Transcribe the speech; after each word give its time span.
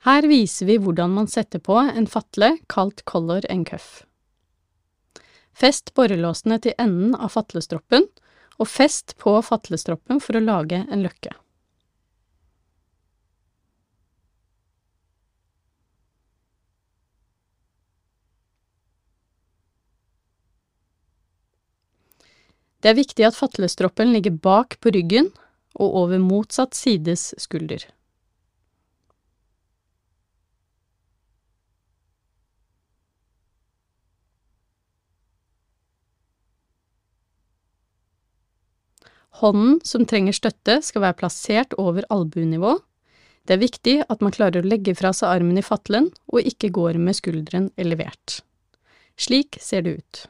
Her 0.00 0.24
viser 0.24 0.64
vi 0.66 0.78
hvordan 0.80 1.12
man 1.12 1.26
setter 1.28 1.60
på 1.60 1.76
en 1.76 2.06
fatle 2.08 2.54
kalt 2.72 3.04
collar 3.04 3.44
and 3.52 3.68
cuff. 3.68 4.06
Fest 5.52 5.92
borrelåsene 5.92 6.56
til 6.64 6.72
enden 6.80 7.12
av 7.12 7.34
fatlestroppen, 7.34 8.06
og 8.60 8.68
fest 8.68 9.12
på 9.20 9.34
fatlestroppen 9.44 10.20
for 10.24 10.36
å 10.36 10.44
lage 10.44 10.80
en 10.88 11.04
løkke. 11.04 11.34
Det 22.80 22.88
er 22.88 22.96
viktig 22.96 23.28
at 23.28 23.36
fatlestroppen 23.36 24.14
ligger 24.14 24.32
bak 24.32 24.78
på 24.80 24.96
ryggen 24.96 25.28
og 25.76 25.96
over 26.06 26.20
motsatt 26.24 26.72
sides 26.72 27.34
skulder. 27.36 27.84
Hånden 39.38 39.78
som 39.86 40.04
trenger 40.08 40.34
støtte 40.34 40.80
skal 40.82 41.04
være 41.04 41.18
plassert 41.22 41.76
over 41.78 42.06
albuenivå. 42.10 42.74
Det 43.46 43.56
er 43.56 43.62
viktig 43.62 43.94
at 44.10 44.20
man 44.24 44.34
klarer 44.34 44.60
å 44.60 44.68
legge 44.68 44.94
fra 44.98 45.12
seg 45.16 45.30
armen 45.30 45.58
i 45.58 45.64
fatlen 45.64 46.10
og 46.30 46.44
ikke 46.46 46.72
går 46.74 46.98
med 47.00 47.16
skulderen 47.18 47.70
elevert. 47.80 48.40
Slik 49.20 49.58
ser 49.62 49.86
det 49.86 49.96
ut. 50.00 50.20